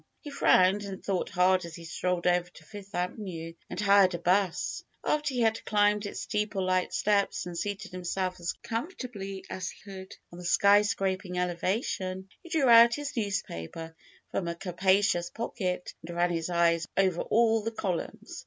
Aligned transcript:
He 0.21 0.31
frowned 0.31 0.83
and 0.83 1.05
thought 1.05 1.29
hard 1.29 1.63
as 1.63 1.75
he 1.75 1.83
strolled 1.85 2.25
over 2.25 2.49
to 2.49 2.63
Fifth 2.63 2.95
Avenue 2.95 3.53
and 3.69 3.79
hired 3.79 4.15
a 4.15 4.17
*bus. 4.17 4.83
After 5.03 5.35
he 5.35 5.41
had 5.41 5.63
climbed 5.63 6.07
its 6.07 6.21
steeple 6.21 6.65
like 6.65 6.91
steps 6.91 7.45
and 7.45 7.55
seated 7.55 7.91
himself 7.91 8.39
as 8.39 8.53
comfortably 8.63 9.45
as 9.47 9.69
he 9.69 9.79
could 9.83 10.15
on 10.31 10.39
the 10.39 10.43
sky 10.43 10.81
scraping 10.81 11.37
elevation, 11.37 12.29
he 12.41 12.49
drew 12.49 12.67
out 12.67 12.95
his 12.95 13.15
newspaper 13.15 13.95
from 14.31 14.47
a 14.47 14.55
capacious 14.55 15.29
pocket 15.29 15.93
and 16.03 16.15
ran 16.17 16.31
his 16.31 16.49
eyes 16.49 16.87
over 16.97 17.21
all 17.21 17.61
the 17.61 17.69
columns. 17.69 18.39